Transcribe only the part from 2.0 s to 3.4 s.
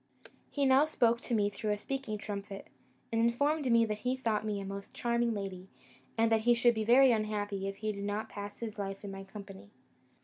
trumpet, and